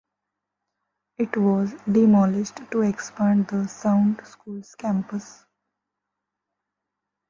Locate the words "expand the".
2.81-3.67